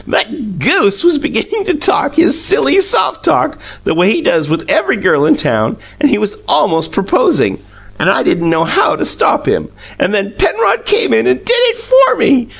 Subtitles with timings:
[0.07, 4.67] That GOOSE was beginning to talk his silly, soft talk the way he does with
[4.67, 7.59] every girl in town and he was almost proposing,
[7.99, 9.69] and I didn't know how to stop him.
[9.99, 12.49] And then Penrod came in and did it for me.